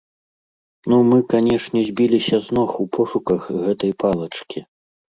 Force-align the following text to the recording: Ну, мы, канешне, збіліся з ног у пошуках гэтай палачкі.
Ну, 0.93 0.97
мы, 1.09 1.19
канешне, 1.33 1.79
збіліся 1.91 2.35
з 2.49 2.59
ног 2.61 2.69
у 2.87 2.89
пошуках 2.99 3.41
гэтай 3.65 3.91
палачкі. 4.05 4.69